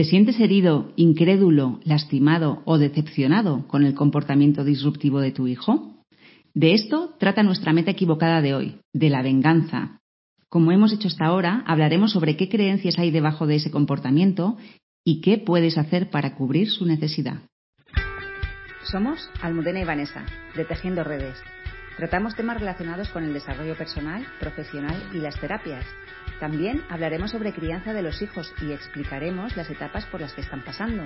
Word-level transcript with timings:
¿Te 0.00 0.04
sientes 0.04 0.40
herido, 0.40 0.94
incrédulo, 0.96 1.78
lastimado 1.84 2.62
o 2.64 2.78
decepcionado 2.78 3.68
con 3.68 3.84
el 3.84 3.92
comportamiento 3.92 4.64
disruptivo 4.64 5.20
de 5.20 5.30
tu 5.30 5.46
hijo? 5.46 5.94
De 6.54 6.72
esto 6.72 7.14
trata 7.18 7.42
nuestra 7.42 7.74
meta 7.74 7.90
equivocada 7.90 8.40
de 8.40 8.54
hoy, 8.54 8.80
de 8.94 9.10
la 9.10 9.20
venganza. 9.20 10.00
Como 10.48 10.72
hemos 10.72 10.94
hecho 10.94 11.08
hasta 11.08 11.26
ahora, 11.26 11.64
hablaremos 11.66 12.12
sobre 12.12 12.38
qué 12.38 12.48
creencias 12.48 12.98
hay 12.98 13.10
debajo 13.10 13.46
de 13.46 13.56
ese 13.56 13.70
comportamiento 13.70 14.56
y 15.04 15.20
qué 15.20 15.36
puedes 15.36 15.76
hacer 15.76 16.08
para 16.08 16.34
cubrir 16.34 16.70
su 16.70 16.86
necesidad. 16.86 17.42
Somos 18.90 19.28
Almudena 19.42 19.80
y 19.80 19.84
Vanessa, 19.84 20.24
Tejiendo 20.66 21.04
Redes. 21.04 21.36
Tratamos 21.98 22.34
temas 22.36 22.58
relacionados 22.58 23.10
con 23.10 23.24
el 23.24 23.34
desarrollo 23.34 23.76
personal, 23.76 24.26
profesional 24.40 24.96
y 25.12 25.18
las 25.18 25.38
terapias 25.38 25.84
también 26.40 26.82
hablaremos 26.88 27.30
sobre 27.30 27.52
crianza 27.52 27.92
de 27.92 28.02
los 28.02 28.20
hijos 28.22 28.52
y 28.66 28.72
explicaremos 28.72 29.56
las 29.56 29.70
etapas 29.70 30.06
por 30.06 30.22
las 30.22 30.32
que 30.32 30.40
están 30.40 30.64
pasando. 30.64 31.04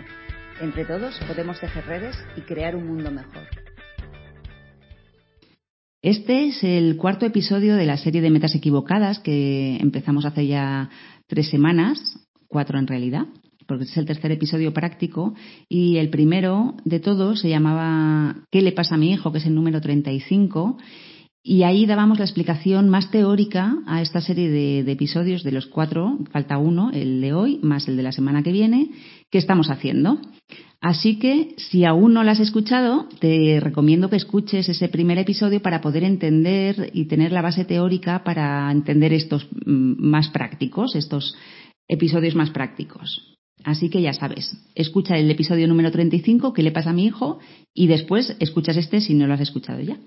Entre 0.61 0.85
todos 0.85 1.19
podemos 1.27 1.59
tejer 1.61 1.85
redes 1.85 2.17
y 2.37 2.43
crear 2.43 2.77
un 2.77 2.87
mundo 2.87 3.11
mejor. 3.11 3.43
Este 6.01 6.49
es 6.49 6.63
el 6.63 6.97
cuarto 6.97 7.27
episodio 7.27 7.75
de 7.75 7.87
la 7.87 7.97
serie 7.97 8.21
de 8.21 8.31
metas 8.31 8.55
equivocadas 8.55 9.19
que 9.19 9.77
empezamos 9.77 10.25
hace 10.25 10.47
ya 10.47 10.91
tres 11.27 11.51
semanas, 11.51 11.99
cuatro 12.47 12.79
en 12.79 12.87
realidad, 12.87 13.27
porque 13.67 13.85
es 13.85 13.97
el 13.97 14.07
tercer 14.07 14.31
episodio 14.31 14.73
práctico 14.73 15.35
y 15.69 15.97
el 15.97 16.11
primero 16.11 16.75
de 16.85 17.01
todos 17.01 17.41
se 17.41 17.49
llamaba 17.49 18.37
¿Qué 18.53 18.63
le 18.63 18.73
pasa 18.73 18.95
a 18.95 18.99
mi 18.99 19.13
hijo? 19.13 19.33
que 19.33 19.39
es 19.39 19.47
el 19.47 19.55
número 19.55 19.81
35 19.81 20.77
y 21.47 21.63
ahí 21.65 21.85
dábamos 21.85 22.19
la 22.19 22.25
explicación 22.25 22.89
más 22.89 23.11
teórica 23.11 23.77
a 23.87 24.01
esta 24.01 24.23
serie 24.23 24.49
de, 24.49 24.91
episodios 24.91 25.43
de 25.43 25.53
los 25.53 25.67
cuatro, 25.67 26.17
falta 26.33 26.57
uno, 26.57 26.91
el 26.91 27.21
de 27.21 27.35
hoy, 27.35 27.61
más 27.63 27.87
el 27.87 27.99
de 27.99 28.03
la 28.03 28.13
semana 28.13 28.43
que 28.43 28.51
viene, 28.51 28.89
que 29.31 29.37
estamos 29.37 29.69
haciendo. 29.69 30.19
Así 30.81 31.19
que, 31.19 31.55
si 31.59 31.85
aún 31.85 32.15
no 32.15 32.25
lo 32.25 32.31
has 32.31 32.41
escuchado, 32.41 33.11
te 33.19 33.61
recomiendo 33.61 34.09
que 34.09 34.17
escuches 34.17 34.71
ese 34.71 34.89
primer 34.89 35.19
episodio 35.19 35.61
para 35.61 35.83
poder 35.83 36.05
entender 36.05 36.91
y 36.95 37.05
tener 37.09 37.31
la 37.31 37.43
base 37.43 37.67
teórica 37.67 38.25
para 38.25 38.73
entender 38.73 39.13
estos 39.13 39.47
mm, 39.67 40.03
más 40.03 40.31
prácticos, 40.31 40.97
estos 40.97 41.37
episodios 41.89 42.35
más 42.35 42.51
prácticos. 42.51 43.37
Así 43.65 43.91
que 43.91 44.01
ya 44.01 44.15
sabes, 44.15 44.57
escucha 44.75 45.19
el 45.19 45.31
episodio 45.31 45.69
número 45.69 45.91
35, 45.91 46.55
¿qué 46.55 46.63
le 46.63 46.73
pasa 46.73 46.91
a 46.91 46.95
mi 46.95 47.05
hijo? 47.05 47.39
Y 47.75 47.87
después 47.87 48.35
escuchas 48.41 48.79
este 48.79 49.03
si 49.03 49.13
no 49.13 49.27
lo 49.27 49.35
has 49.35 49.41
escuchado 49.41 49.81
ya. 49.81 49.99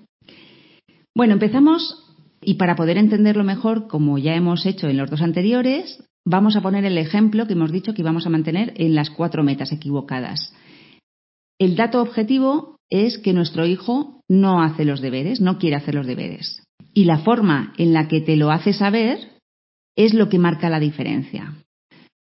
Bueno, 1.18 1.32
empezamos 1.32 2.14
y 2.40 2.54
para 2.54 2.76
poder 2.76 2.96
entenderlo 2.96 3.42
mejor, 3.42 3.88
como 3.88 4.18
ya 4.18 4.36
hemos 4.36 4.64
hecho 4.66 4.86
en 4.86 4.96
los 4.96 5.10
dos 5.10 5.20
anteriores, 5.20 6.04
vamos 6.24 6.54
a 6.54 6.60
poner 6.60 6.84
el 6.84 6.96
ejemplo 6.96 7.48
que 7.48 7.54
hemos 7.54 7.72
dicho 7.72 7.92
que 7.92 8.02
íbamos 8.02 8.24
a 8.24 8.30
mantener 8.30 8.72
en 8.76 8.94
las 8.94 9.10
cuatro 9.10 9.42
metas 9.42 9.72
equivocadas. 9.72 10.54
El 11.58 11.74
dato 11.74 12.00
objetivo 12.00 12.76
es 12.88 13.18
que 13.18 13.32
nuestro 13.32 13.66
hijo 13.66 14.20
no 14.28 14.62
hace 14.62 14.84
los 14.84 15.00
deberes, 15.00 15.40
no 15.40 15.58
quiere 15.58 15.74
hacer 15.74 15.96
los 15.96 16.06
deberes. 16.06 16.62
Y 16.94 17.06
la 17.06 17.18
forma 17.18 17.72
en 17.78 17.94
la 17.94 18.06
que 18.06 18.20
te 18.20 18.36
lo 18.36 18.52
hace 18.52 18.72
saber 18.72 19.18
es 19.96 20.14
lo 20.14 20.28
que 20.28 20.38
marca 20.38 20.70
la 20.70 20.78
diferencia. 20.78 21.52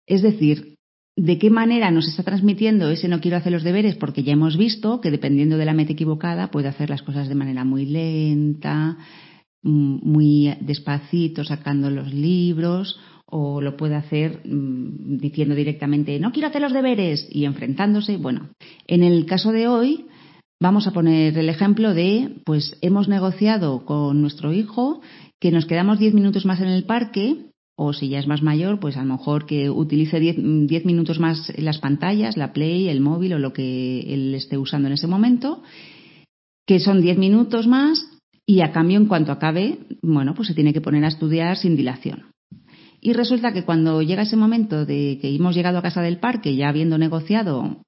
Es 0.06 0.20
decir, 0.20 0.73
de 1.16 1.38
qué 1.38 1.50
manera 1.50 1.90
nos 1.90 2.08
está 2.08 2.22
transmitiendo 2.22 2.90
ese 2.90 3.08
no 3.08 3.20
quiero 3.20 3.36
hacer 3.36 3.52
los 3.52 3.62
deberes, 3.62 3.96
porque 3.96 4.24
ya 4.24 4.32
hemos 4.32 4.56
visto 4.56 5.00
que 5.00 5.10
dependiendo 5.10 5.56
de 5.56 5.64
la 5.64 5.74
meta 5.74 5.92
equivocada 5.92 6.50
puede 6.50 6.68
hacer 6.68 6.90
las 6.90 7.02
cosas 7.02 7.28
de 7.28 7.34
manera 7.36 7.64
muy 7.64 7.86
lenta, 7.86 8.96
mm, 9.62 9.98
muy 10.02 10.54
despacito, 10.60 11.44
sacando 11.44 11.90
los 11.90 12.12
libros, 12.12 12.98
o 13.26 13.60
lo 13.60 13.76
puede 13.76 13.94
hacer 13.94 14.40
mm, 14.44 15.18
diciendo 15.18 15.54
directamente 15.54 16.18
no 16.18 16.32
quiero 16.32 16.48
hacer 16.48 16.62
los 16.62 16.72
deberes 16.72 17.28
y 17.30 17.44
enfrentándose. 17.44 18.16
Bueno, 18.16 18.50
en 18.86 19.02
el 19.02 19.26
caso 19.26 19.52
de 19.52 19.68
hoy 19.68 20.06
vamos 20.60 20.86
a 20.86 20.92
poner 20.92 21.36
el 21.38 21.48
ejemplo 21.48 21.94
de, 21.94 22.36
pues 22.44 22.76
hemos 22.80 23.08
negociado 23.08 23.84
con 23.84 24.20
nuestro 24.20 24.52
hijo 24.52 25.00
que 25.40 25.50
nos 25.50 25.66
quedamos 25.66 25.98
diez 25.98 26.14
minutos 26.14 26.44
más 26.44 26.60
en 26.60 26.68
el 26.68 26.84
parque 26.84 27.53
o 27.76 27.92
si 27.92 28.08
ya 28.08 28.18
es 28.18 28.26
más 28.26 28.42
mayor, 28.42 28.78
pues 28.78 28.96
a 28.96 29.04
lo 29.04 29.16
mejor 29.16 29.46
que 29.46 29.68
utilice 29.68 30.20
10 30.20 30.84
minutos 30.84 31.18
más 31.18 31.52
las 31.58 31.78
pantallas, 31.78 32.36
la 32.36 32.52
Play, 32.52 32.88
el 32.88 33.00
móvil 33.00 33.34
o 33.34 33.38
lo 33.38 33.52
que 33.52 34.00
él 34.14 34.34
esté 34.34 34.56
usando 34.58 34.88
en 34.88 34.94
ese 34.94 35.08
momento, 35.08 35.62
que 36.66 36.78
son 36.78 37.00
10 37.00 37.18
minutos 37.18 37.66
más 37.66 38.06
y 38.46 38.60
a 38.60 38.72
cambio 38.72 38.98
en 38.98 39.06
cuanto 39.06 39.32
acabe, 39.32 39.78
bueno, 40.02 40.34
pues 40.34 40.48
se 40.48 40.54
tiene 40.54 40.72
que 40.72 40.80
poner 40.80 41.04
a 41.04 41.08
estudiar 41.08 41.56
sin 41.56 41.76
dilación. 41.76 42.26
Y 43.00 43.12
resulta 43.12 43.52
que 43.52 43.64
cuando 43.64 44.02
llega 44.02 44.22
ese 44.22 44.36
momento 44.36 44.86
de 44.86 45.18
que 45.20 45.34
hemos 45.34 45.54
llegado 45.54 45.78
a 45.78 45.82
casa 45.82 46.00
del 46.00 46.18
parque, 46.18 46.56
ya 46.56 46.68
habiendo 46.68 46.96
negociado 46.96 47.82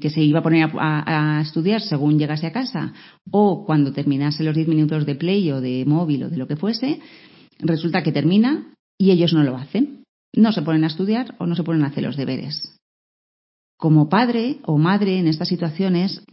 que 0.00 0.08
se 0.08 0.22
iba 0.22 0.38
a 0.38 0.42
poner 0.42 0.70
a, 0.78 1.38
a, 1.38 1.42
estudiar 1.42 1.82
según 1.82 2.18
llegase 2.18 2.46
a 2.46 2.52
casa, 2.52 2.94
o 3.30 3.66
cuando 3.66 3.92
terminase 3.92 4.44
los 4.44 4.54
10 4.54 4.68
minutos 4.68 5.04
de 5.04 5.14
play 5.16 5.50
o 5.50 5.60
de 5.60 5.84
móvil 5.84 6.24
o 6.24 6.30
de 6.30 6.38
lo 6.38 6.46
que 6.46 6.56
fuese, 6.56 7.00
resulta 7.58 8.02
que 8.02 8.12
termina 8.12 8.75
y 8.98 9.10
ellos 9.10 9.32
no 9.32 9.42
lo 9.42 9.56
hacen. 9.56 10.04
No 10.34 10.52
se 10.52 10.62
ponen 10.62 10.84
a 10.84 10.88
estudiar 10.88 11.34
o 11.38 11.46
no 11.46 11.54
se 11.54 11.64
ponen 11.64 11.84
a 11.84 11.88
hacer 11.88 12.04
los 12.04 12.16
deberes. 12.16 12.76
Como 13.78 14.08
padre 14.08 14.58
o 14.64 14.78
madre 14.78 15.18
en 15.18 15.28
estas 15.28 15.48
situaciones, 15.48 16.24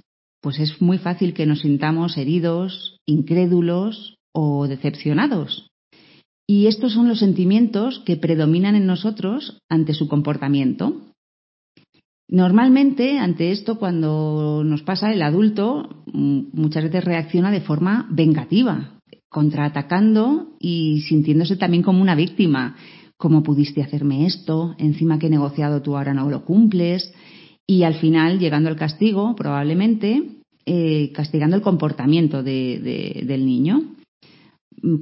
pues 0.41 0.59
es 0.59 0.81
muy 0.81 0.97
fácil 0.97 1.33
que 1.33 1.45
nos 1.45 1.61
sintamos 1.61 2.17
heridos, 2.17 2.97
incrédulos 3.05 4.15
o 4.33 4.67
decepcionados. 4.67 5.67
Y 6.47 6.67
estos 6.67 6.93
son 6.93 7.07
los 7.07 7.19
sentimientos 7.19 7.99
que 8.05 8.17
predominan 8.17 8.75
en 8.75 8.85
nosotros 8.85 9.57
ante 9.69 9.93
su 9.93 10.09
comportamiento. 10.09 11.01
Normalmente, 12.27 13.19
ante 13.19 13.51
esto, 13.51 13.77
cuando 13.77 14.63
nos 14.65 14.81
pasa, 14.81 15.11
el 15.13 15.21
adulto 15.21 16.03
muchas 16.07 16.83
veces 16.83 17.05
reacciona 17.05 17.51
de 17.51 17.61
forma 17.61 18.07
vengativa, 18.09 18.92
contraatacando 19.33 20.49
y 20.59 21.01
sintiéndose 21.09 21.57
también 21.57 21.81
como 21.81 22.01
una 22.01 22.13
víctima. 22.13 22.75
¿Cómo 23.17 23.41
pudiste 23.41 23.81
hacerme 23.81 24.27
esto? 24.27 24.75
Encima 24.77 25.17
que 25.17 25.27
he 25.27 25.31
negociado 25.31 25.81
tú 25.81 25.97
ahora 25.97 26.13
no 26.13 26.29
lo 26.29 26.45
cumples. 26.45 27.11
Y 27.65 27.81
al 27.81 27.95
final, 27.95 28.37
llegando 28.37 28.69
al 28.69 28.75
castigo, 28.75 29.35
probablemente, 29.35 30.23
eh, 30.67 31.11
castigando 31.13 31.55
el 31.55 31.63
comportamiento 31.63 32.43
del 32.43 33.45
niño. 33.45 33.95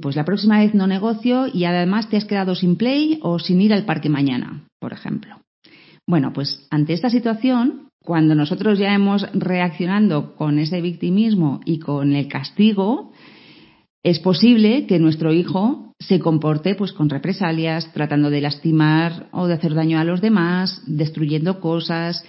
Pues 0.00 0.16
la 0.16 0.24
próxima 0.24 0.60
vez 0.60 0.74
no 0.74 0.86
negocio 0.86 1.46
y 1.52 1.64
además 1.64 2.08
te 2.08 2.16
has 2.16 2.24
quedado 2.24 2.54
sin 2.54 2.76
play 2.76 3.18
o 3.22 3.38
sin 3.38 3.60
ir 3.60 3.74
al 3.74 3.84
parque 3.84 4.08
mañana, 4.08 4.64
por 4.80 4.94
ejemplo. 4.94 5.36
Bueno, 6.06 6.32
pues 6.32 6.66
ante 6.70 6.94
esta 6.94 7.10
situación, 7.10 7.88
cuando 8.02 8.34
nosotros 8.34 8.78
ya 8.78 8.94
hemos 8.94 9.26
reaccionando 9.34 10.34
con 10.36 10.58
ese 10.58 10.80
victimismo 10.80 11.60
y 11.66 11.80
con 11.80 12.14
el 12.14 12.28
castigo, 12.28 13.12
es 14.04 14.18
posible 14.18 14.86
que 14.86 14.98
nuestro 14.98 15.32
hijo 15.32 15.94
se 16.00 16.18
comporte 16.18 16.74
pues 16.74 16.92
con 16.92 17.08
represalias, 17.08 17.92
tratando 17.92 18.30
de 18.30 18.40
lastimar 18.40 19.28
o 19.32 19.46
de 19.46 19.54
hacer 19.54 19.74
daño 19.74 19.98
a 19.98 20.04
los 20.04 20.20
demás, 20.20 20.82
destruyendo 20.86 21.60
cosas, 21.60 22.24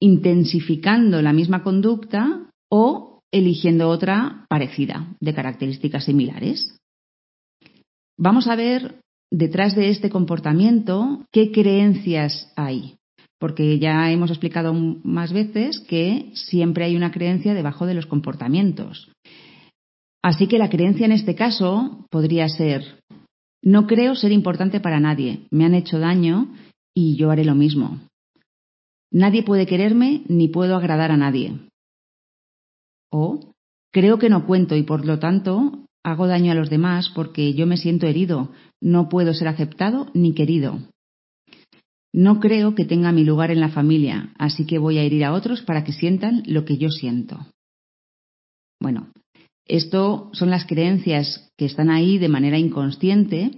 intensificando 0.00 1.22
la 1.22 1.32
misma 1.32 1.62
conducta 1.62 2.50
o 2.68 3.20
eligiendo 3.32 3.88
otra 3.88 4.46
parecida, 4.48 5.08
de 5.20 5.34
características 5.34 6.04
similares. 6.04 6.76
Vamos 8.18 8.48
a 8.48 8.56
ver 8.56 9.00
detrás 9.30 9.74
de 9.74 9.90
este 9.90 10.10
comportamiento 10.10 11.24
qué 11.32 11.52
creencias 11.52 12.52
hay, 12.56 12.96
porque 13.38 13.78
ya 13.78 14.10
hemos 14.10 14.30
explicado 14.30 14.72
más 14.74 15.32
veces 15.32 15.80
que 15.80 16.30
siempre 16.34 16.84
hay 16.84 16.96
una 16.96 17.12
creencia 17.12 17.54
debajo 17.54 17.86
de 17.86 17.94
los 17.94 18.06
comportamientos. 18.06 19.10
Así 20.24 20.46
que 20.46 20.56
la 20.56 20.70
creencia 20.70 21.04
en 21.04 21.12
este 21.12 21.34
caso 21.34 22.06
podría 22.10 22.48
ser, 22.48 22.98
no 23.62 23.86
creo 23.86 24.14
ser 24.14 24.32
importante 24.32 24.80
para 24.80 24.98
nadie, 24.98 25.46
me 25.50 25.66
han 25.66 25.74
hecho 25.74 25.98
daño 25.98 26.48
y 26.94 27.16
yo 27.16 27.30
haré 27.30 27.44
lo 27.44 27.54
mismo. 27.54 28.00
Nadie 29.10 29.42
puede 29.42 29.66
quererme 29.66 30.22
ni 30.26 30.48
puedo 30.48 30.76
agradar 30.76 31.10
a 31.10 31.18
nadie. 31.18 31.58
O, 33.12 33.52
creo 33.92 34.18
que 34.18 34.30
no 34.30 34.46
cuento 34.46 34.76
y 34.76 34.82
por 34.82 35.04
lo 35.04 35.18
tanto 35.18 35.84
hago 36.02 36.26
daño 36.26 36.52
a 36.52 36.54
los 36.54 36.70
demás 36.70 37.10
porque 37.14 37.52
yo 37.52 37.66
me 37.66 37.76
siento 37.76 38.06
herido, 38.06 38.50
no 38.80 39.10
puedo 39.10 39.34
ser 39.34 39.48
aceptado 39.48 40.10
ni 40.14 40.32
querido. 40.32 40.78
No 42.14 42.40
creo 42.40 42.74
que 42.74 42.86
tenga 42.86 43.12
mi 43.12 43.24
lugar 43.24 43.50
en 43.50 43.60
la 43.60 43.68
familia, 43.68 44.32
así 44.38 44.64
que 44.64 44.78
voy 44.78 44.96
a 44.96 45.02
herir 45.02 45.22
a 45.26 45.34
otros 45.34 45.60
para 45.60 45.84
que 45.84 45.92
sientan 45.92 46.42
lo 46.46 46.64
que 46.64 46.78
yo 46.78 46.88
siento. 46.88 47.46
Bueno, 48.80 49.12
esto 49.66 50.30
son 50.32 50.50
las 50.50 50.66
creencias 50.66 51.52
que 51.56 51.64
están 51.64 51.90
ahí 51.90 52.18
de 52.18 52.28
manera 52.28 52.58
inconsciente 52.58 53.50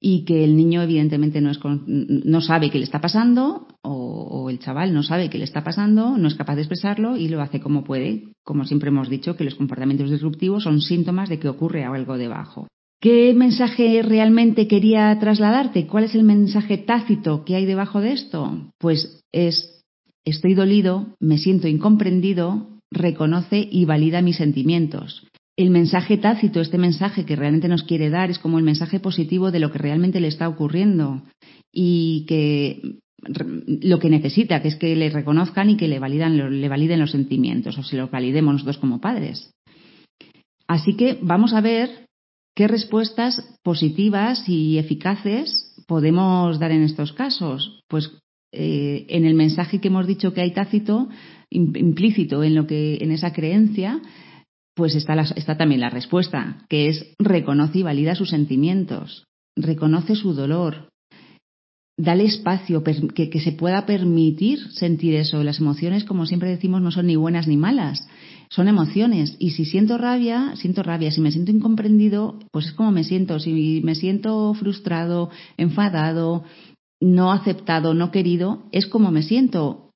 y 0.00 0.24
que 0.24 0.44
el 0.44 0.56
niño 0.56 0.82
evidentemente 0.82 1.40
no, 1.42 2.40
sabe 2.40 2.70
qué 2.70 2.78
le 2.78 2.84
está 2.84 3.00
pasando 3.00 3.68
o, 3.82 4.48
el 4.48 4.58
chaval 4.58 4.94
no 4.94 5.02
sabe 5.02 5.28
qué 5.28 5.38
le 5.38 5.44
está 5.44 5.62
pasando, 5.62 6.16
no 6.16 6.26
es 6.26 6.34
capaz 6.34 6.56
de 6.56 6.62
expresarlo 6.62 7.16
y 7.16 7.28
lo 7.28 7.40
hace 7.40 7.60
como 7.60 7.84
puede. 7.84 8.32
Como 8.42 8.64
siempre 8.64 8.88
hemos 8.88 9.08
dicho 9.08 9.36
que 9.36 9.44
los 9.44 9.54
comportamientos 9.54 10.10
disruptivos 10.10 10.64
son 10.64 10.80
síntomas 10.80 11.28
de 11.28 11.38
que 11.38 11.48
ocurre 11.48 11.84
algo 11.84 12.16
debajo. 12.16 12.66
¿Qué 13.00 13.32
mensaje 13.34 14.02
realmente 14.02 14.66
quería 14.66 15.16
trasladarte? 15.18 15.86
¿Cuál 15.86 16.04
es 16.04 16.14
el 16.14 16.24
mensaje 16.24 16.78
tácito 16.78 17.44
que 17.44 17.56
hay 17.56 17.64
debajo 17.64 18.00
de 18.00 18.12
esto? 18.12 18.72
Pues 18.78 19.22
es, 19.32 19.84
estoy 20.24 20.54
dolido, 20.54 21.14
me 21.20 21.38
siento 21.38 21.68
incomprendido, 21.68 22.80
reconoce 22.90 23.66
y 23.70 23.84
valida 23.84 24.20
mis 24.20 24.36
sentimientos. 24.36 25.29
El 25.60 25.68
mensaje 25.68 26.16
tácito, 26.16 26.62
este 26.62 26.78
mensaje 26.78 27.26
que 27.26 27.36
realmente 27.36 27.68
nos 27.68 27.82
quiere 27.82 28.08
dar, 28.08 28.30
es 28.30 28.38
como 28.38 28.56
el 28.56 28.64
mensaje 28.64 28.98
positivo 28.98 29.50
de 29.50 29.58
lo 29.58 29.70
que 29.70 29.76
realmente 29.76 30.18
le 30.18 30.28
está 30.28 30.48
ocurriendo 30.48 31.22
y 31.70 32.24
que 32.26 32.98
lo 33.82 33.98
que 33.98 34.08
necesita, 34.08 34.62
que 34.62 34.68
es 34.68 34.76
que 34.76 34.96
le 34.96 35.10
reconozcan 35.10 35.68
y 35.68 35.76
que 35.76 35.86
le, 35.86 35.98
validan, 35.98 36.60
le 36.62 36.68
validen 36.70 36.98
los 36.98 37.10
sentimientos, 37.10 37.76
o 37.76 37.82
se 37.82 37.98
los 37.98 38.10
validemos 38.10 38.54
nosotros 38.54 38.78
como 38.78 39.02
padres. 39.02 39.52
Así 40.66 40.96
que 40.96 41.18
vamos 41.20 41.52
a 41.52 41.60
ver 41.60 42.06
¿Qué 42.54 42.66
respuestas 42.66 43.42
positivas 43.62 44.48
y 44.48 44.78
eficaces 44.78 45.74
podemos 45.86 46.58
dar 46.58 46.72
en 46.72 46.82
estos 46.82 47.12
casos? 47.12 47.80
Pues 47.88 48.10
eh, 48.52 49.06
en 49.08 49.24
el 49.24 49.34
mensaje 49.34 49.80
que 49.80 49.88
hemos 49.88 50.06
dicho 50.06 50.34
que 50.34 50.40
hay 50.40 50.52
tácito, 50.52 51.08
implícito 51.48 52.42
en 52.42 52.54
lo 52.54 52.66
que, 52.66 52.98
en 53.00 53.12
esa 53.12 53.32
creencia, 53.32 54.02
pues 54.80 54.94
está, 54.94 55.12
está 55.36 55.58
también 55.58 55.82
la 55.82 55.90
respuesta, 55.90 56.64
que 56.70 56.88
es 56.88 57.12
reconoce 57.18 57.80
y 57.80 57.82
valida 57.82 58.14
sus 58.14 58.30
sentimientos, 58.30 59.24
reconoce 59.54 60.16
su 60.16 60.32
dolor, 60.32 60.88
dale 61.98 62.24
espacio, 62.24 62.82
que, 62.82 63.28
que, 63.28 63.40
se 63.40 63.52
pueda 63.52 63.84
permitir 63.84 64.58
sentir 64.72 65.16
eso. 65.16 65.44
Las 65.44 65.60
emociones, 65.60 66.04
como 66.04 66.24
siempre 66.24 66.48
decimos, 66.48 66.80
no 66.80 66.90
son 66.90 67.08
ni 67.08 67.16
buenas 67.16 67.46
ni 67.46 67.58
malas 67.58 68.08
son 68.48 68.68
emociones. 68.68 69.36
Y 69.38 69.50
si 69.50 69.66
siento 69.66 69.98
rabia, 69.98 70.54
siento 70.56 70.82
rabia. 70.82 71.10
Si 71.10 71.20
me 71.20 71.30
siento 71.30 71.50
incomprendido, 71.50 72.38
pues 72.50 72.68
es 72.68 72.72
como 72.72 72.90
me 72.90 73.04
siento. 73.04 73.38
Si 73.38 73.82
me 73.84 73.94
siento 73.94 74.54
frustrado, 74.54 75.28
enfadado, 75.58 76.44
no 77.02 77.32
aceptado, 77.32 77.92
no 77.92 78.10
querido, 78.10 78.62
es 78.72 78.86
como 78.86 79.10
me 79.10 79.22
siento. 79.22 79.90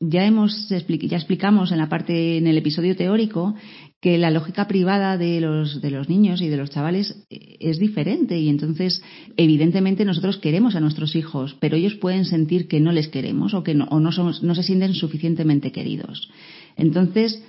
Ya 0.00 0.24
hemos 0.24 0.68
ya 0.68 1.16
explicamos 1.16 1.70
en 1.70 1.78
la 1.78 1.90
parte 1.90 2.38
en 2.38 2.46
el 2.46 2.56
episodio 2.56 2.96
teórico 2.96 3.54
que 4.02 4.18
la 4.18 4.32
lógica 4.32 4.66
privada 4.66 5.16
de 5.16 5.40
los 5.40 5.80
de 5.80 5.92
los 5.92 6.08
niños 6.08 6.42
y 6.42 6.48
de 6.48 6.56
los 6.56 6.70
chavales 6.70 7.24
es 7.30 7.78
diferente 7.78 8.36
y 8.36 8.48
entonces 8.48 9.00
evidentemente 9.36 10.04
nosotros 10.04 10.38
queremos 10.38 10.74
a 10.74 10.80
nuestros 10.80 11.14
hijos, 11.14 11.56
pero 11.60 11.76
ellos 11.76 11.94
pueden 11.94 12.24
sentir 12.24 12.66
que 12.66 12.80
no 12.80 12.90
les 12.90 13.06
queremos 13.06 13.54
o 13.54 13.62
que 13.62 13.74
no, 13.74 13.84
o 13.90 14.00
no, 14.00 14.10
somos, 14.10 14.42
no 14.42 14.56
se 14.56 14.64
sienten 14.64 14.94
suficientemente 14.94 15.70
queridos. 15.70 16.28
Entonces, 16.76 17.44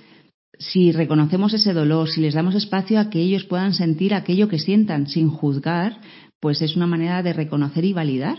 si 0.56 0.92
reconocemos 0.92 1.52
ese 1.54 1.72
dolor, 1.72 2.08
si 2.08 2.20
les 2.20 2.34
damos 2.34 2.54
espacio 2.54 3.00
a 3.00 3.10
que 3.10 3.20
ellos 3.20 3.42
puedan 3.44 3.74
sentir 3.74 4.14
aquello 4.14 4.48
que 4.48 4.60
sientan 4.60 5.08
sin 5.08 5.30
juzgar, 5.30 6.00
pues 6.40 6.62
es 6.62 6.76
una 6.76 6.86
manera 6.86 7.24
de 7.24 7.32
reconocer 7.32 7.84
y 7.84 7.92
validar. 7.92 8.38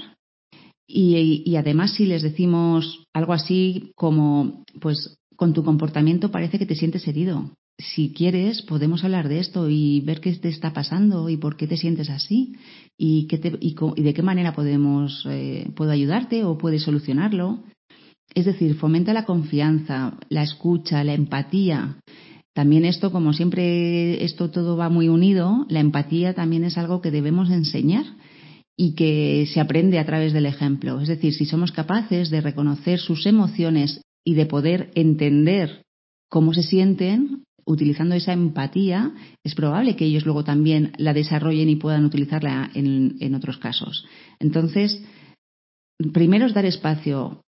Y, 0.87 1.55
además 1.57 1.95
si 1.95 2.05
les 2.05 2.21
decimos 2.21 3.03
algo 3.13 3.33
así 3.33 3.91
como, 3.95 4.63
pues 4.79 5.17
con 5.35 5.51
tu 5.53 5.65
comportamiento 5.65 6.31
parece 6.31 6.59
que 6.59 6.65
te 6.65 6.75
sientes 6.75 7.05
herido. 7.09 7.51
Si 7.77 8.13
quieres, 8.13 8.61
podemos 8.61 9.03
hablar 9.03 9.27
de 9.27 9.39
esto 9.39 9.69
y 9.69 9.99
ver 10.01 10.21
qué 10.21 10.31
te 10.33 10.47
está 10.47 10.71
pasando 10.71 11.27
y 11.29 11.35
por 11.35 11.57
qué 11.57 11.67
te 11.67 11.75
sientes 11.75 12.09
así 12.09 12.55
y, 12.97 13.27
qué 13.27 13.57
y, 13.59 14.01
de 14.01 14.13
qué 14.13 14.21
manera 14.21 14.53
podemos, 14.53 15.25
eh, 15.29 15.69
puedo 15.75 15.91
ayudarte 15.91 16.45
o 16.45 16.57
puedes 16.57 16.83
solucionarlo. 16.83 17.63
Es 18.33 18.45
decir, 18.45 18.75
fomenta 18.75 19.13
la 19.13 19.25
confianza, 19.25 20.17
la 20.29 20.43
escucha, 20.43 21.03
la 21.03 21.13
empatía. 21.13 21.97
También 22.53 22.85
esto, 22.85 23.11
como 23.11 23.33
siempre, 23.33 24.23
esto 24.23 24.49
todo 24.49 24.77
va 24.77 24.87
muy 24.87 25.09
unido, 25.09 25.65
la 25.69 25.81
empatía 25.81 26.33
también 26.33 26.63
es 26.63 26.77
algo 26.77 27.01
que 27.01 27.11
debemos 27.11 27.49
enseñar 27.49 28.05
y 28.77 28.95
que 28.95 29.47
se 29.53 29.59
aprende 29.59 29.99
a 29.99 30.05
través 30.05 30.31
del 30.31 30.45
ejemplo. 30.45 31.01
Es 31.01 31.09
decir, 31.09 31.33
si 31.33 31.45
somos 31.45 31.73
capaces 31.73 32.29
de 32.29 32.39
reconocer 32.39 32.99
sus 32.99 33.25
emociones 33.25 34.01
y 34.23 34.35
de 34.35 34.45
poder 34.45 34.91
entender 34.95 35.83
cómo 36.29 36.53
se 36.53 36.63
sienten, 36.63 37.44
utilizando 37.65 38.15
esa 38.15 38.33
empatía, 38.33 39.13
es 39.43 39.55
probable 39.55 39.95
que 39.95 40.05
ellos 40.05 40.25
luego 40.25 40.43
también 40.43 40.93
la 40.97 41.13
desarrollen 41.13 41.69
y 41.69 41.75
puedan 41.75 42.05
utilizarla 42.05 42.69
en, 42.73 43.35
otros 43.35 43.57
casos. 43.57 44.05
Entonces, 44.39 45.03
primero 46.13 46.45
es 46.45 46.53
dar 46.53 46.65
espacio, 46.65 47.41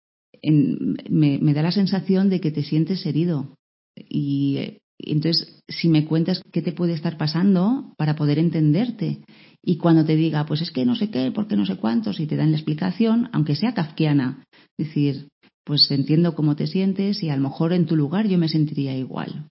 me, 0.43 1.53
da 1.53 1.61
la 1.61 1.71
sensación 1.71 2.29
de 2.29 2.41
que 2.41 2.51
te 2.51 2.63
sientes 2.63 3.05
herido. 3.05 3.55
Y, 3.95 4.79
entonces, 4.99 5.61
si 5.67 5.89
me 5.89 6.05
cuentas 6.05 6.41
qué 6.51 6.61
te 6.61 6.71
puede 6.71 6.93
estar 6.93 7.17
pasando 7.17 7.93
para 7.97 8.15
poder 8.15 8.39
entenderte. 8.39 9.23
Y 9.63 9.77
cuando 9.77 10.05
te 10.05 10.15
diga, 10.15 10.45
pues 10.45 10.61
es 10.61 10.71
que 10.71 10.85
no 10.85 10.95
sé 10.95 11.11
qué, 11.11 11.31
porque 11.31 11.55
no 11.55 11.65
sé 11.65 11.75
cuántos, 11.75 12.19
y 12.19 12.25
te 12.25 12.37
dan 12.37 12.51
la 12.51 12.57
explicación, 12.57 13.29
aunque 13.33 13.55
sea 13.55 13.73
kafkiana, 13.73 14.43
decir, 14.77 15.27
pues 15.63 15.91
entiendo 15.91 16.33
cómo 16.33 16.55
te 16.55 16.65
sientes 16.65 17.21
y 17.21 17.29
a 17.29 17.35
lo 17.35 17.43
mejor 17.43 17.73
en 17.73 17.85
tu 17.85 17.95
lugar 17.95 18.27
yo 18.27 18.37
me 18.37 18.47
sentiría 18.47 18.97
igual. 18.97 19.49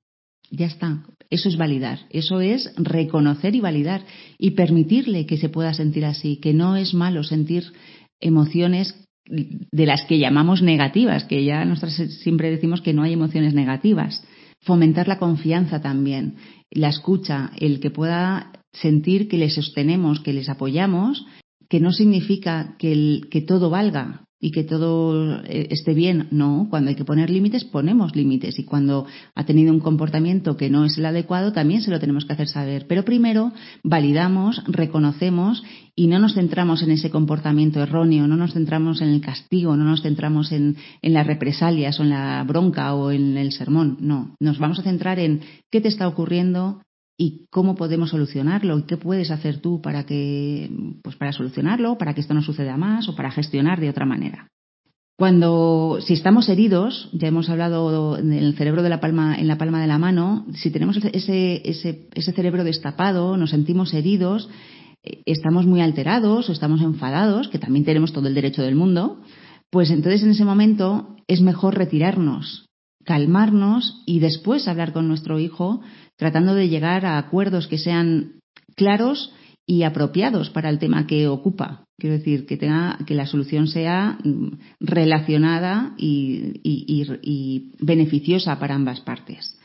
Ya 0.51 0.67
está. 0.67 1.05
Eso 1.31 1.49
es 1.49 1.57
validar. 1.57 2.01
Eso 2.11 2.41
es 2.41 2.73
reconocer 2.77 3.55
y 3.55 3.61
validar 3.61 4.05
y 4.39 4.53
permitirle 4.53 5.27
que 5.27 5.37
se 5.37 5.49
pueda 5.49 5.75
sentir 5.75 6.05
así, 6.05 6.37
que 6.37 6.55
no 6.55 6.77
es 6.77 6.95
malo 6.95 7.25
sentir 7.25 7.73
emociones 8.21 8.95
de 9.29 9.87
las 9.87 10.03
que 10.03 10.19
llamamos 10.19 10.63
negativas, 10.63 11.25
que 11.25 11.45
ya 11.45 11.65
nosotros 11.65 11.95
siempre 12.23 12.51
decimos 12.51 12.81
que 12.81 12.93
no 12.93 13.03
hay 13.03 13.13
emociones 13.13 13.55
negativas. 13.55 14.25
Fomentar 14.61 15.09
la 15.09 15.19
confianza 15.19 15.81
también, 15.81 16.37
la 16.71 16.89
escucha, 16.89 17.51
el 17.59 17.81
que 17.81 17.91
pueda 17.91 18.53
sentir 18.73 19.29
que 19.29 19.39
les 19.39 19.55
sostenemos, 19.55 20.21
que 20.21 20.33
les 20.33 20.49
apoyamos, 20.49 21.27
que 21.69 21.81
no 21.81 21.93
significa 21.93 22.77
que, 22.79 22.93
el, 22.93 23.29
que 23.31 23.41
todo 23.41 23.71
valga, 23.71 24.26
y 24.39 24.51
que 24.51 24.65
todo 24.65 25.43
eh, 25.45 25.69
esté 25.71 25.95
bien. 25.95 26.29
No, 26.31 26.67
cuando 26.69 26.91
hay 26.91 26.97
que 26.97 27.05
poner 27.05 27.31
límites, 27.31 27.65
ponemos 27.65 28.15
límites. 28.15 28.59
Y 28.59 28.65
cuando 28.65 29.07
ha 29.35 29.45
tenido 29.45 29.73
un 29.73 29.81
comportamiento 29.81 30.57
que 30.57 30.71
no 30.71 30.85
es 30.85 30.99
el 30.99 31.07
adecuado, 31.07 31.53
también 31.53 31.81
se 31.81 31.91
lo 31.91 31.99
tenemos 31.99 32.25
que 32.25 32.35
hacer 32.35 32.49
saber. 32.49 32.87
Pero 32.87 33.05
primero 33.05 33.53
validamos, 33.83 34.63
reconocemos 34.67 35.63
y 35.95 36.09
no 36.09 36.19
nos 36.19 36.35
centramos 36.35 36.83
en 36.83 36.91
ese 36.91 37.11
comportamiento 37.11 37.83
erróneo, 37.83 38.29
no 38.29 38.37
nos 38.37 38.53
centramos 38.53 39.01
en 39.01 39.09
el 39.09 39.23
castigo, 39.23 39.77
no 39.77 39.85
nos 39.85 40.03
centramos 40.03 40.53
en, 40.53 40.77
en 41.01 41.13
las 41.15 41.27
represalias 41.27 41.99
o 41.99 42.03
en 42.03 42.11
la 42.11 42.45
bronca 42.45 42.95
o 42.95 43.11
en 43.11 43.39
el 43.39 43.53
sermón. 43.53 43.97
No, 44.01 44.35
nos 44.39 44.59
vamos 44.59 44.79
a 44.79 44.83
centrar 44.83 45.19
en 45.19 45.41
qué 45.71 45.81
te 45.81 45.89
está 45.89 46.07
ocurriendo, 46.07 46.83
y 47.19 47.47
cómo 47.51 47.75
podemos 47.77 48.11
solucionarlo 48.11 48.79
y 48.79 48.83
qué 48.83 48.97
puedes 48.97 49.31
hacer 49.31 49.61
tú 49.61 49.81
para 49.81 50.05
que 50.05 50.71
pues 51.03 51.17
para 51.17 51.33
solucionarlo, 51.33 51.97
para 51.99 52.15
que 52.15 52.21
esto 52.21 52.35
no 52.35 52.43
suceda 52.43 52.77
más 52.77 53.09
o 53.09 53.17
para 53.17 53.31
gestionar 53.31 53.81
de 53.81 53.91
otra 53.91 54.07
manera. 54.07 54.49
Cuando 55.19 55.99
si 56.03 56.13
estamos 56.13 56.47
heridos, 56.51 57.09
ya 57.15 57.29
hemos 57.29 57.49
hablado 57.49 58.17
del 58.17 58.55
cerebro 58.55 58.83
de 58.83 58.91
la 58.91 59.01
palma 59.01 59.35
en 59.35 59.49
la 59.49 59.57
palma 59.57 59.81
de 59.81 59.87
la 59.87 59.99
mano, 59.99 60.45
si 60.53 60.71
tenemos 60.71 60.99
ese, 60.99 61.63
ese, 61.65 62.09
ese 62.13 62.33
cerebro 62.33 62.65
destapado, 62.65 63.39
nos 63.39 63.51
sentimos 63.51 63.95
heridos, 63.95 64.51
eh, 65.03 65.23
estamos 65.25 65.65
muy 65.65 65.81
alterados 65.81 66.51
o 66.51 66.53
estamos 66.53 66.83
enfadados, 66.83 67.49
que 67.49 67.59
también 67.59 67.87
tenemos 67.87 68.13
todo 68.13 68.29
el 68.29 68.35
derecho 68.35 68.61
del 68.63 68.75
mundo, 68.75 69.23
pues 69.71 69.91
entonces 69.91 70.23
en 70.23 70.31
ese 70.31 70.45
momento 70.45 71.17
es 71.27 71.41
mejor 71.41 71.77
retirarnos, 71.77 72.67
calmarnos 73.07 74.03
y 74.05 74.19
después 74.19 74.69
hablar 74.69 74.93
con 74.93 75.09
nuestro 75.09 75.39
hijo 75.39 75.81
tratando 76.17 76.55
de 76.55 76.69
llegar 76.69 77.07
a 77.07 77.19
acuerdos 77.19 77.69
que 77.69 77.79
sean 77.79 78.41
claros 78.75 79.33
y 79.65 79.85
apropiados 79.85 80.51
para 80.51 80.69
el 80.69 80.79
tema 80.79 81.07
que 81.07 81.29
ocupa. 81.29 81.85
Quiero 81.99 82.19
decir, 82.19 82.47
que, 82.47 82.57
tenga, 82.57 82.99
que 83.07 83.15
la 83.15 83.27
solución 83.27 83.69
sea 83.69 84.19
mm, 84.23 84.59
relacionada 84.81 85.95
y, 85.97 86.61
y 86.63 87.73
beneficiosa 87.81 88.59
para 88.59 88.75
ambas 88.75 89.01
partes. 89.01 89.57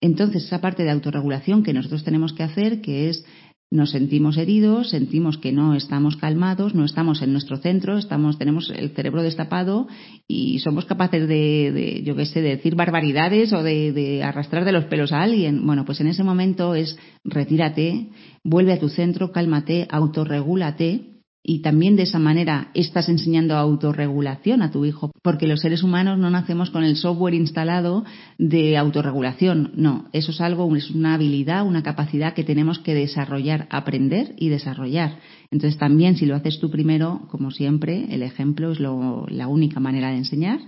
Entonces, 0.00 0.44
esa 0.44 0.60
parte 0.60 0.84
de 0.84 0.90
autorregulación 0.90 1.62
que 1.62 1.72
nosotros 1.72 2.04
tenemos 2.04 2.32
que 2.32 2.42
hacer, 2.42 2.80
que 2.80 3.08
es 3.08 3.24
nos 3.70 3.90
sentimos 3.90 4.36
heridos, 4.36 4.90
sentimos 4.90 5.38
que 5.38 5.50
no 5.50 5.74
estamos 5.74 6.16
calmados, 6.16 6.74
no 6.74 6.84
estamos 6.84 7.20
en 7.22 7.32
nuestro 7.32 7.56
centro, 7.56 7.98
estamos, 7.98 8.38
tenemos 8.38 8.70
el 8.70 8.90
cerebro 8.90 9.22
destapado 9.22 9.88
y 10.28 10.60
somos 10.60 10.84
capaces 10.84 11.26
de, 11.26 12.02
yo 12.04 12.14
qué 12.14 12.26
sé, 12.26 12.42
de 12.42 12.50
decir 12.50 12.76
barbaridades 12.76 13.52
o 13.52 13.64
de, 13.64 13.92
de, 13.92 14.22
arrastrar 14.22 14.64
de 14.64 14.72
los 14.72 14.84
pelos 14.84 15.12
a 15.12 15.22
alguien. 15.22 15.66
Bueno, 15.66 15.84
pues 15.84 16.00
en 16.00 16.06
ese 16.06 16.22
momento 16.22 16.76
es 16.76 16.96
retírate, 17.24 18.08
vuelve 18.44 18.72
a 18.72 18.78
tu 18.78 18.88
centro, 18.88 19.32
cálmate, 19.32 19.88
autorregúlate 19.90 21.15
y 21.48 21.60
también 21.60 21.94
de 21.94 22.02
esa 22.02 22.18
manera 22.18 22.72
estás 22.74 23.08
enseñando 23.08 23.56
autorregulación 23.56 24.62
a 24.62 24.72
tu 24.72 24.84
hijo, 24.84 25.12
porque 25.22 25.46
los 25.46 25.60
seres 25.60 25.84
humanos 25.84 26.18
no 26.18 26.28
nacemos 26.28 26.70
con 26.70 26.82
el 26.82 26.96
software 26.96 27.34
instalado 27.34 28.04
de 28.36 28.76
autorregulación, 28.76 29.70
no, 29.76 30.08
eso 30.12 30.32
es 30.32 30.40
algo, 30.40 30.74
es 30.74 30.90
una 30.90 31.14
habilidad, 31.14 31.64
una 31.64 31.84
capacidad 31.84 32.34
que 32.34 32.42
tenemos 32.42 32.80
que 32.80 32.94
desarrollar, 32.94 33.68
aprender 33.70 34.34
y 34.36 34.48
desarrollar. 34.48 35.20
Entonces 35.52 35.78
también 35.78 36.16
si 36.16 36.26
lo 36.26 36.34
haces 36.34 36.58
tú 36.58 36.68
primero, 36.68 37.28
como 37.30 37.52
siempre, 37.52 38.12
el 38.12 38.24
ejemplo 38.24 38.72
es 38.72 38.80
la 38.80 39.46
única 39.46 39.78
manera 39.78 40.10
de 40.10 40.16
enseñar, 40.16 40.58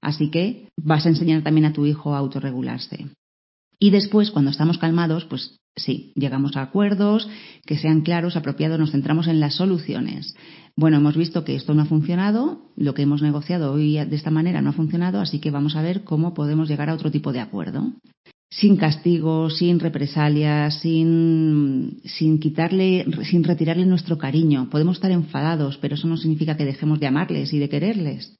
así 0.00 0.30
que 0.30 0.68
vas 0.82 1.04
a 1.04 1.10
enseñar 1.10 1.42
también 1.42 1.66
a 1.66 1.74
tu 1.74 1.84
hijo 1.84 2.14
a 2.14 2.18
autorregularse. 2.18 3.08
Y 3.78 3.90
después, 3.90 4.30
cuando 4.30 4.50
estamos 4.50 4.78
calmados, 4.78 5.26
pues 5.26 5.58
Sí, 5.76 6.12
llegamos 6.14 6.56
a 6.56 6.62
acuerdos 6.62 7.28
que 7.66 7.76
sean 7.76 8.02
claros, 8.02 8.36
apropiados, 8.36 8.78
nos 8.78 8.92
centramos 8.92 9.26
en 9.26 9.40
las 9.40 9.54
soluciones. 9.54 10.36
Bueno, 10.76 10.98
hemos 10.98 11.16
visto 11.16 11.44
que 11.44 11.56
esto 11.56 11.74
no 11.74 11.82
ha 11.82 11.86
funcionado, 11.86 12.70
lo 12.76 12.94
que 12.94 13.02
hemos 13.02 13.22
negociado 13.22 13.72
hoy 13.72 13.94
de 13.94 14.16
esta 14.16 14.30
manera 14.30 14.62
no 14.62 14.70
ha 14.70 14.74
funcionado, 14.74 15.20
así 15.20 15.40
que 15.40 15.50
vamos 15.50 15.74
a 15.74 15.82
ver 15.82 16.04
cómo 16.04 16.32
podemos 16.32 16.68
llegar 16.68 16.90
a 16.90 16.94
otro 16.94 17.10
tipo 17.10 17.32
de 17.32 17.40
acuerdo. 17.40 17.92
Sin 18.50 18.76
castigo, 18.76 19.50
sin 19.50 19.80
represalias, 19.80 20.80
sin, 20.80 22.00
sin 22.04 22.38
quitarle, 22.38 23.04
sin 23.24 23.42
retirarle 23.42 23.84
nuestro 23.84 24.16
cariño. 24.16 24.70
Podemos 24.70 24.98
estar 24.98 25.10
enfadados, 25.10 25.76
pero 25.78 25.96
eso 25.96 26.06
no 26.06 26.16
significa 26.16 26.56
que 26.56 26.64
dejemos 26.64 27.00
de 27.00 27.08
amarles 27.08 27.52
y 27.52 27.58
de 27.58 27.68
quererles. 27.68 28.36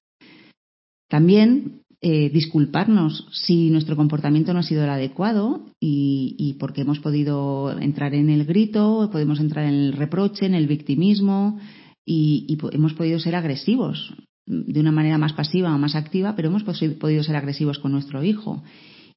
También 1.09 1.83
eh, 2.07 2.29
disculparnos 2.29 3.27
si 3.33 3.71
nuestro 3.71 3.97
comportamiento 3.97 4.53
no 4.53 4.59
ha 4.59 4.63
sido 4.63 4.85
el 4.85 4.91
adecuado 4.91 5.65
y, 5.81 6.55
porque 6.61 6.83
hemos 6.83 6.99
podido 6.99 7.75
entrar 7.81 8.13
en 8.13 8.29
el 8.29 8.45
grito, 8.45 9.09
podemos 9.11 9.41
entrar 9.41 9.65
en 9.65 9.73
el 9.73 9.93
reproche, 9.95 10.45
en 10.45 10.53
el 10.53 10.67
victimismo 10.67 11.59
y, 12.05 12.59
hemos 12.73 12.93
podido 12.93 13.19
ser 13.19 13.35
agresivos 13.35 14.13
de 14.45 14.81
una 14.81 14.93
manera 14.93 15.17
más 15.17 15.33
pasiva 15.33 15.75
o 15.75 15.79
más 15.79 15.95
activa, 15.95 16.37
pero 16.37 16.49
hemos 16.49 16.63
podido 16.65 17.23
ser 17.23 17.37
agresivos 17.37 17.79
con 17.79 17.93
nuestro 17.93 18.23
hijo. 18.23 18.63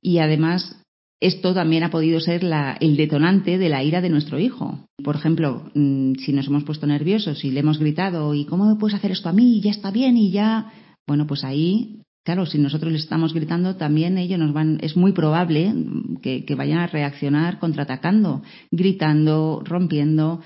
Y 0.01 0.19
además, 0.19 0.81
esto 1.19 1.53
también 1.53 1.83
ha 1.83 1.91
podido 1.91 2.21
ser 2.21 2.45
el 2.79 2.95
detonante 2.95 3.57
de 3.57 3.67
la 3.67 3.83
ira 3.83 3.99
de 3.99 4.09
nuestro 4.09 4.39
hijo. 4.39 4.85
Por 5.03 5.17
ejemplo, 5.17 5.69
mm, 5.75 6.13
si 6.23 6.31
nos 6.31 6.47
hemos 6.47 6.63
puesto 6.63 6.87
nerviosos 6.87 7.43
y 7.43 7.51
le 7.51 7.59
hemos 7.59 7.79
gritado, 7.79 8.33
¿y 8.33 8.45
cómo 8.45 8.77
puedes 8.77 8.95
hacer 8.95 9.11
esto 9.11 9.27
a 9.27 9.33
mí? 9.33 9.59
Ya 9.59 9.71
está 9.71 9.91
bien 9.91 10.15
y 10.15 10.31
ya. 10.31 10.71
Bueno, 11.05 11.27
pues 11.27 11.43
ahí 11.43 11.99
Claro, 12.27 12.45
si 12.45 12.57
nosotros 12.57 12.91
les 12.91 13.03
estamos 13.03 13.33
gritando, 13.33 13.77
también 13.77 14.17
ellos 14.17 14.37
nos 14.37 14.51
van, 14.51 14.79
es 14.81 14.97
muy 14.97 15.13
probable 15.13 15.73
que, 16.21 16.43
vayan 16.57 16.79
a 16.79 16.87
reaccionar 16.87 17.57
contraatacando, 17.57 18.43
gritando, 18.69 19.61
rompiendo. 19.63 20.41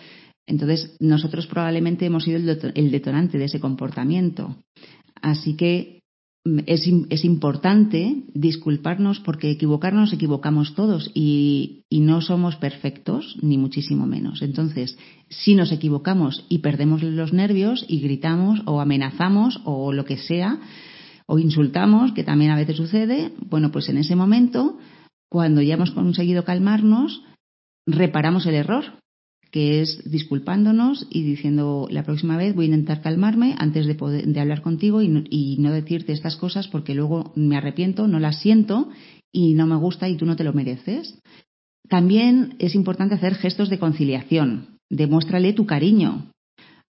Entonces, 0.46 0.96
nosotros 1.00 1.48
probablemente 1.48 2.06
hemos 2.06 2.26
sido 2.26 2.38
el 2.38 2.92
detonante 2.92 3.40
de 3.40 3.46
ese 3.46 3.60
comportamiento. 3.60 4.58
Así 5.24 5.56
que 5.56 6.02
mm, 6.46 6.60
es, 6.68 6.88
es, 7.10 7.26
importante 7.26 8.26
disculparnos 8.36 9.20
porque 9.20 9.50
equivocarnos 9.50 10.14
equivocamos 10.14 10.76
todos 10.76 11.10
y, 11.16 11.86
y, 11.90 12.02
no 12.02 12.22
somos 12.22 12.58
perfectos, 12.58 13.40
ni 13.42 13.58
muchísimo 13.58 14.06
menos. 14.06 14.44
Entonces, 14.44 15.00
si 15.30 15.56
nos 15.56 15.72
equivocamos 15.72 16.46
y 16.48 16.60
perdemos 16.60 17.02
los 17.02 17.34
nervios 17.34 17.84
y 17.88 18.02
gritamos 18.02 18.62
o 18.68 18.82
amenazamos 18.82 19.60
o 19.66 19.92
lo 19.94 20.06
que 20.06 20.18
sea, 20.18 20.60
o 21.32 21.40
insultamos, 21.40 22.12
que 22.12 22.26
también 22.26 22.52
a 22.52 22.58
veces 22.58 22.76
sucede, 22.76 23.32
bueno, 23.50 23.72
pues 23.72 23.88
en 23.88 23.98
ese 23.98 24.18
momento, 24.18 24.78
cuando 25.30 25.62
ya 25.62 25.76
hemos 25.76 25.92
conseguido 25.92 26.44
calmarnos, 26.44 27.24
reparamos 27.88 28.46
el 28.48 28.56
error, 28.56 28.84
que 29.50 29.80
es 29.82 30.12
disculpándonos 30.12 31.08
y 31.10 31.24
diciendo 31.24 31.88
la 31.90 32.04
próxima 32.04 32.36
vez 32.36 32.54
voy 32.54 32.66
a 32.66 32.68
intentar 32.76 33.02
calmarme 33.02 33.56
antes 33.60 33.86
de, 33.86 33.96
poder, 33.96 34.28
de 34.28 34.40
hablar 34.42 34.62
contigo 34.62 35.02
y 35.02 35.08
no, 35.08 35.24
y 35.30 35.56
no 35.60 35.72
decirte 35.72 36.12
estas 36.12 36.36
cosas 36.36 36.68
porque 36.68 36.96
luego 36.96 37.32
me 37.38 37.56
arrepiento, 37.56 38.10
no 38.10 38.20
las 38.20 38.42
siento 38.42 38.90
y 39.32 39.54
no 39.54 39.68
me 39.68 39.78
gusta 39.78 40.10
y 40.10 40.18
tú 40.18 40.26
no 40.26 40.36
te 40.36 40.44
lo 40.44 40.52
mereces. 40.52 41.18
También 41.88 42.56
es 42.60 42.76
importante 42.76 43.16
hacer 43.16 43.36
gestos 43.36 43.70
de 43.70 43.80
conciliación. 43.80 44.78
Demuéstrale 44.90 45.54
tu 45.54 45.66
cariño, 45.66 46.30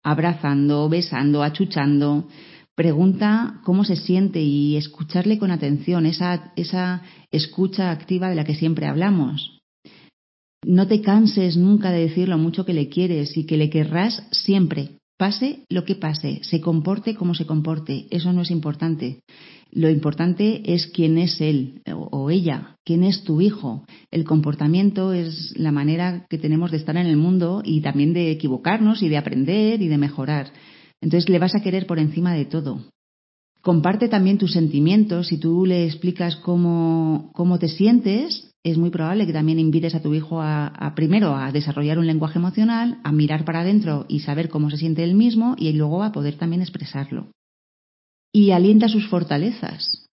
abrazando, 0.01 0.89
besando, 0.89 1.43
achuchando, 1.43 2.27
pregunta 2.81 3.61
cómo 3.63 3.83
se 3.83 3.95
siente 3.95 4.41
y 4.41 4.75
escucharle 4.75 5.37
con 5.37 5.51
atención, 5.51 6.07
esa, 6.07 6.51
esa 6.55 7.03
escucha 7.29 7.91
activa 7.91 8.27
de 8.27 8.33
la 8.33 8.43
que 8.43 8.55
siempre 8.55 8.87
hablamos. 8.87 9.59
No 10.65 10.87
te 10.87 10.99
canses 11.01 11.57
nunca 11.57 11.91
de 11.91 12.07
decir 12.07 12.27
lo 12.27 12.39
mucho 12.39 12.65
que 12.65 12.73
le 12.73 12.89
quieres 12.89 13.37
y 13.37 13.45
que 13.45 13.57
le 13.57 13.69
querrás 13.69 14.27
siempre, 14.31 14.97
pase 15.15 15.59
lo 15.69 15.85
que 15.85 15.93
pase, 15.93 16.39
se 16.41 16.59
comporte 16.59 17.13
como 17.13 17.35
se 17.35 17.45
comporte, 17.45 18.07
eso 18.09 18.33
no 18.33 18.41
es 18.41 18.49
importante. 18.49 19.19
Lo 19.71 19.87
importante 19.87 20.73
es 20.73 20.87
quién 20.87 21.19
es 21.19 21.39
él 21.39 21.83
o 21.85 22.31
ella, 22.31 22.77
quién 22.83 23.03
es 23.03 23.23
tu 23.23 23.41
hijo. 23.41 23.85
El 24.09 24.23
comportamiento 24.23 25.13
es 25.13 25.53
la 25.55 25.71
manera 25.71 26.25
que 26.31 26.39
tenemos 26.39 26.71
de 26.71 26.77
estar 26.77 26.97
en 26.97 27.05
el 27.05 27.17
mundo 27.17 27.61
y 27.63 27.81
también 27.81 28.11
de 28.13 28.31
equivocarnos 28.31 29.03
y 29.03 29.07
de 29.07 29.17
aprender 29.17 29.83
y 29.83 29.87
de 29.87 29.99
mejorar. 29.99 30.51
Entonces 31.01 31.29
le 31.29 31.39
vas 31.39 31.55
a 31.55 31.61
querer 31.61 31.87
por 31.87 31.99
encima 31.99 32.33
de 32.33 32.45
todo. 32.45 32.85
Comparte 33.61 34.07
también 34.07 34.37
tus 34.37 34.53
sentimientos. 34.53 35.27
Si 35.27 35.37
tú 35.37 35.65
le 35.65 35.85
explicas 35.85 36.35
cómo, 36.37 37.31
cómo 37.33 37.59
te 37.59 37.67
sientes, 37.67 38.51
es 38.63 38.77
muy 38.77 38.91
probable 38.91 39.25
que 39.25 39.33
también 39.33 39.59
invites 39.59 39.95
a 39.95 40.01
tu 40.01 40.13
hijo 40.13 40.41
a, 40.41 40.93
primero 40.95 41.35
a 41.35 41.51
desarrollar 41.51 41.97
un 41.97 42.07
lenguaje 42.07 42.39
emocional, 42.39 42.99
a 43.03 43.11
mirar 43.11 43.43
para 43.43 43.61
adentro 43.61 44.05
y 44.07 44.19
saber 44.19 44.49
cómo 44.49 44.69
se 44.69 44.77
siente 44.77 45.03
él 45.03 45.15
mismo 45.15 45.55
y 45.57 45.71
luego 45.73 46.03
a 46.03 46.11
poder 46.11 46.35
también 46.35 46.61
expresarlo. 46.61 47.27
Y 48.31 48.51
alienta 48.51 48.87
sus 48.87 49.07
fortalezas. 49.07 50.05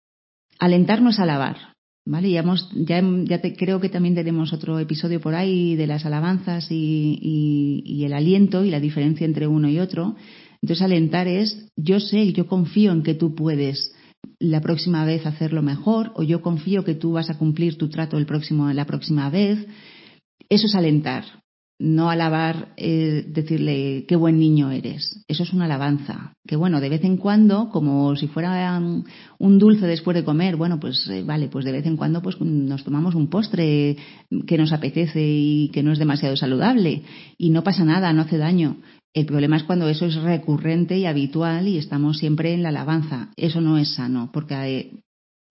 Alentar 0.59 1.01
no 1.01 1.09
es 1.09 1.19
alabar. 1.19 1.73
¿Vale? 2.09 2.31
Ya, 2.31 2.39
hemos, 2.39 2.71
ya, 2.73 3.03
ya 3.25 3.41
creo 3.41 3.81
que 3.81 3.89
también 3.89 4.15
tenemos 4.15 4.53
otro 4.53 4.79
episodio 4.79 5.19
por 5.19 5.35
ahí 5.35 5.75
de 5.75 5.87
las 5.87 6.05
alabanzas 6.05 6.67
y 6.69 8.01
el 8.05 8.13
aliento 8.13 8.63
y 8.63 8.71
la 8.71 8.79
diferencia 8.79 9.25
entre 9.25 9.45
uno 9.45 9.67
y 9.67 9.79
otro. 9.79 10.15
Entonces, 10.61 10.81
alentar 10.81 11.27
es, 11.27 11.69
yo 11.75 11.99
sé, 11.99 12.33
yo 12.33 12.47
confío 12.47 12.91
en 12.91 13.03
que 13.03 13.13
tú 13.13 13.35
puedes 13.35 13.93
la 14.39 14.61
próxima 14.61 15.05
vez 15.05 15.25
hacerlo 15.25 15.61
mejor, 15.61 16.11
o 16.15 16.23
yo 16.23 16.41
confío 16.41 16.83
que 16.83 16.95
tú 16.95 17.13
vas 17.13 17.29
a 17.29 17.37
cumplir 17.37 17.77
tu 17.77 17.89
trato 17.89 18.17
el 18.17 18.25
próximo, 18.25 18.71
la 18.71 18.85
próxima 18.85 19.29
vez. 19.29 19.65
Eso 20.49 20.67
es 20.67 20.75
alentar, 20.75 21.25
no 21.79 22.09
alabar, 22.09 22.73
eh, 22.77 23.25
decirle 23.27 24.05
qué 24.07 24.15
buen 24.15 24.39
niño 24.39 24.71
eres. 24.71 25.23
Eso 25.27 25.43
es 25.43 25.53
una 25.53 25.65
alabanza. 25.65 26.33
Que 26.47 26.55
bueno, 26.55 26.79
de 26.79 26.89
vez 26.89 27.03
en 27.03 27.17
cuando, 27.17 27.69
como 27.69 28.15
si 28.15 28.27
fuera 28.27 28.79
un 29.39 29.59
dulce 29.59 29.85
después 29.85 30.15
de 30.15 30.23
comer, 30.23 30.55
bueno, 30.55 30.79
pues 30.79 31.07
eh, 31.09 31.23
vale, 31.23 31.49
pues 31.49 31.65
de 31.65 31.71
vez 31.71 31.85
en 31.85 31.97
cuando 31.97 32.21
pues 32.21 32.39
nos 32.39 32.83
tomamos 32.83 33.15
un 33.15 33.29
postre 33.29 33.97
que 34.47 34.57
nos 34.57 34.71
apetece 34.71 35.21
y 35.21 35.69
que 35.69 35.83
no 35.83 35.91
es 35.91 35.99
demasiado 35.99 36.35
saludable. 36.35 37.03
Y 37.37 37.49
no 37.49 37.63
pasa 37.63 37.83
nada, 37.83 38.13
no 38.13 38.21
hace 38.21 38.37
daño. 38.37 38.77
El 39.17 39.25
problema 39.25 39.57
es 39.57 39.63
cuando 39.63 39.89
eso 39.89 40.05
es 40.05 40.13
recurrente 40.13 40.95
y 40.95 41.07
habitual 41.07 41.67
y 41.67 41.79
estamos 41.79 42.19
siempre 42.19 42.53
en 42.53 42.61
la 42.61 42.69
alabanza. 42.69 43.31
Eso 43.35 43.61
no 43.61 43.79
es 43.79 43.95
sano, 43.95 44.29
porque, 44.31 44.53
eh, 44.53 44.91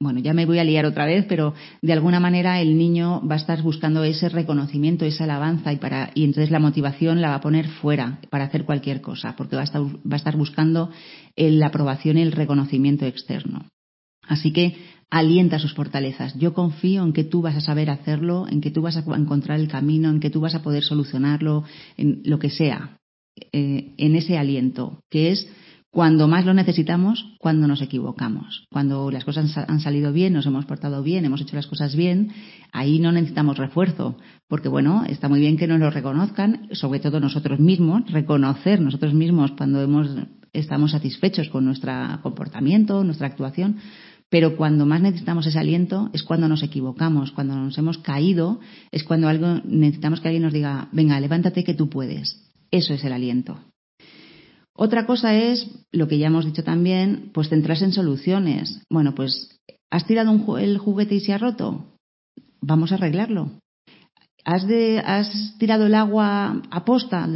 bueno, 0.00 0.20
ya 0.20 0.34
me 0.34 0.46
voy 0.46 0.60
a 0.60 0.64
liar 0.64 0.86
otra 0.86 1.04
vez, 1.04 1.26
pero 1.28 1.52
de 1.82 1.92
alguna 1.92 2.20
manera 2.20 2.60
el 2.60 2.78
niño 2.78 3.26
va 3.26 3.34
a 3.34 3.38
estar 3.38 3.60
buscando 3.62 4.04
ese 4.04 4.28
reconocimiento, 4.28 5.04
esa 5.04 5.24
alabanza 5.24 5.72
y, 5.72 5.78
para, 5.78 6.12
y 6.14 6.22
entonces 6.22 6.52
la 6.52 6.60
motivación 6.60 7.20
la 7.20 7.30
va 7.30 7.34
a 7.34 7.40
poner 7.40 7.66
fuera 7.66 8.20
para 8.30 8.44
hacer 8.44 8.64
cualquier 8.64 9.00
cosa, 9.00 9.34
porque 9.34 9.56
va 9.56 9.62
a 9.62 9.64
estar, 9.64 9.82
va 9.82 10.12
a 10.12 10.14
estar 10.14 10.36
buscando 10.36 10.92
la 11.34 11.66
aprobación 11.66 12.18
y 12.18 12.22
el 12.22 12.30
reconocimiento 12.30 13.04
externo. 13.04 13.66
Así 14.28 14.52
que 14.52 14.76
alienta 15.10 15.58
sus 15.58 15.74
fortalezas. 15.74 16.38
Yo 16.38 16.54
confío 16.54 17.02
en 17.02 17.12
que 17.12 17.24
tú 17.24 17.42
vas 17.42 17.56
a 17.56 17.60
saber 17.60 17.90
hacerlo, 17.90 18.46
en 18.48 18.60
que 18.60 18.70
tú 18.70 18.80
vas 18.82 18.96
a 18.96 19.00
encontrar 19.16 19.58
el 19.58 19.66
camino, 19.66 20.08
en 20.08 20.20
que 20.20 20.30
tú 20.30 20.40
vas 20.40 20.54
a 20.54 20.62
poder 20.62 20.84
solucionarlo, 20.84 21.64
en 21.96 22.22
lo 22.24 22.38
que 22.38 22.50
sea. 22.50 22.96
Eh, 23.52 23.94
en 23.98 24.16
ese 24.16 24.38
aliento, 24.38 25.00
que 25.10 25.30
es 25.30 25.46
cuando 25.90 26.28
más 26.28 26.44
lo 26.44 26.52
necesitamos, 26.52 27.24
cuando 27.38 27.66
nos 27.66 27.80
equivocamos. 27.80 28.66
Cuando 28.70 29.10
las 29.10 29.24
cosas 29.24 29.56
han 29.56 29.80
salido 29.80 30.12
bien, 30.12 30.32
nos 30.32 30.46
hemos 30.46 30.66
portado 30.66 31.02
bien, 31.02 31.24
hemos 31.24 31.40
hecho 31.40 31.56
las 31.56 31.66
cosas 31.66 31.96
bien, 31.96 32.32
ahí 32.72 32.98
no 32.98 33.12
necesitamos 33.12 33.56
refuerzo, 33.56 34.16
porque 34.48 34.68
bueno, 34.68 35.04
está 35.08 35.28
muy 35.28 35.40
bien 35.40 35.56
que 35.56 35.66
nos 35.66 35.80
lo 35.80 35.90
reconozcan, 35.90 36.68
sobre 36.72 37.00
todo 37.00 37.20
nosotros 37.20 37.60
mismos, 37.60 38.10
reconocer 38.10 38.80
nosotros 38.80 39.14
mismos 39.14 39.52
cuando 39.52 39.80
hemos, 39.82 40.08
estamos 40.52 40.92
satisfechos 40.92 41.48
con 41.48 41.64
nuestro 41.64 41.92
comportamiento, 42.22 43.04
nuestra 43.04 43.28
actuación, 43.28 43.76
pero 44.28 44.56
cuando 44.56 44.86
más 44.86 45.00
necesitamos 45.00 45.46
ese 45.46 45.58
aliento 45.58 46.10
es 46.12 46.22
cuando 46.22 46.48
nos 46.48 46.62
equivocamos, 46.62 47.32
cuando 47.32 47.54
nos 47.54 47.78
hemos 47.78 47.98
caído, 47.98 48.60
es 48.90 49.04
cuando 49.04 49.28
algo 49.28 49.60
necesitamos 49.64 50.20
que 50.20 50.28
alguien 50.28 50.42
nos 50.42 50.52
diga, 50.52 50.88
venga, 50.92 51.20
levántate 51.20 51.64
que 51.64 51.74
tú 51.74 51.88
puedes. 51.88 52.45
Eso 52.70 52.94
es 52.94 53.04
el 53.04 53.12
aliento. 53.12 53.58
Otra 54.76 55.06
cosa 55.06 55.34
es, 55.34 55.70
lo 55.90 56.06
que 56.06 56.18
ya 56.18 56.26
hemos 56.26 56.44
dicho 56.44 56.62
también, 56.62 57.30
pues 57.32 57.48
centrarse 57.48 57.84
en 57.84 57.92
soluciones. 57.92 58.82
Bueno, 58.90 59.14
pues, 59.14 59.58
¿has 59.90 60.06
tirado 60.06 60.58
el 60.58 60.78
juguete 60.78 61.14
y 61.14 61.20
se 61.20 61.32
ha 61.32 61.38
roto? 61.38 61.86
Vamos 62.60 62.92
a 62.92 62.96
arreglarlo. 62.96 63.52
¿Has, 64.44 64.66
tirado 65.58 65.86
el 65.86 65.94
agua 65.94 66.62
a 66.70 66.84
posta 66.84 67.28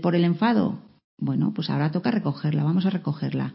por 0.00 0.14
el 0.14 0.24
enfado? 0.24 0.78
Bueno, 1.20 1.52
pues 1.52 1.68
ahora 1.68 1.90
toca 1.90 2.10
recogerla, 2.10 2.62
vamos 2.62 2.86
a 2.86 2.90
recogerla. 2.90 3.54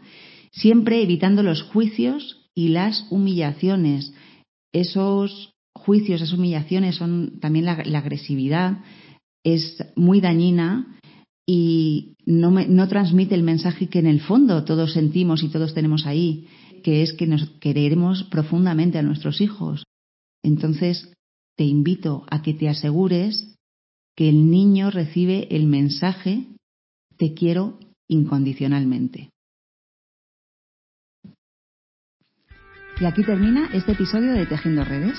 Siempre 0.52 1.02
evitando 1.02 1.42
los 1.42 1.62
juicios 1.62 2.46
y 2.54 2.68
las 2.68 3.06
humillaciones. 3.10 4.12
Esos 4.72 5.54
juicios, 5.74 6.20
esas 6.20 6.34
humillaciones 6.34 6.96
son 6.96 7.40
también 7.40 7.64
la 7.64 7.98
agresividad, 7.98 8.78
es 9.42 9.84
muy 9.96 10.20
dañina 10.20 10.94
y 11.46 12.16
no, 12.24 12.50
no 12.50 12.88
transmite 12.88 13.34
el 13.34 13.42
mensaje 13.42 13.88
que 13.88 13.98
en 13.98 14.06
el 14.06 14.20
fondo 14.20 14.64
todos 14.64 14.92
sentimos 14.92 15.42
y 15.42 15.48
todos 15.48 15.74
tenemos 15.74 16.06
ahí, 16.06 16.46
que 16.82 17.02
es 17.02 17.12
que 17.12 17.26
nos 17.26 17.48
queremos 17.60 18.24
profundamente 18.24 18.98
a 18.98 19.02
nuestros 19.02 19.40
hijos. 19.40 19.84
Entonces, 20.42 21.12
te 21.56 21.64
invito 21.64 22.24
a 22.30 22.42
que 22.42 22.54
te 22.54 22.68
asegures 22.68 23.56
que 24.16 24.28
el 24.28 24.50
niño 24.50 24.90
recibe 24.90 25.48
el 25.50 25.66
mensaje 25.66 26.46
te 27.16 27.34
quiero 27.34 27.78
incondicionalmente. 28.08 29.30
Y 33.00 33.04
aquí 33.04 33.24
termina 33.24 33.70
este 33.72 33.92
episodio 33.92 34.32
de 34.32 34.46
Tejiendo 34.46 34.84
Redes. 34.84 35.18